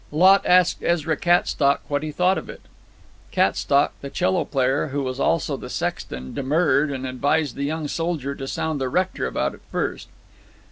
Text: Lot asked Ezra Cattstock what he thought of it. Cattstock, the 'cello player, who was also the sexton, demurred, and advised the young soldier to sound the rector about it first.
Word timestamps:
Lot 0.11 0.43
asked 0.47 0.81
Ezra 0.81 1.15
Cattstock 1.15 1.81
what 1.87 2.01
he 2.01 2.11
thought 2.11 2.39
of 2.39 2.49
it. 2.49 2.61
Cattstock, 3.31 3.91
the 4.01 4.09
'cello 4.09 4.45
player, 4.45 4.87
who 4.87 5.03
was 5.03 5.19
also 5.19 5.55
the 5.57 5.69
sexton, 5.69 6.33
demurred, 6.33 6.89
and 6.89 7.05
advised 7.05 7.53
the 7.55 7.65
young 7.65 7.87
soldier 7.87 8.33
to 8.33 8.47
sound 8.47 8.81
the 8.81 8.89
rector 8.89 9.27
about 9.27 9.53
it 9.53 9.61
first. 9.71 10.07